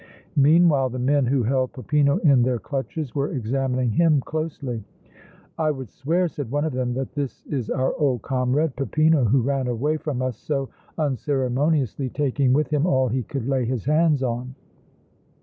[0.41, 4.83] Meanwhile the men who held Peppino in their clutches were examining him closely.
[5.59, 9.43] "I would swear," said one of them, "that this is our old comrade, Peppino, who
[9.43, 14.23] ran away from us so unceremoniously, taking with him all he could lay his hands
[14.23, 14.55] on!"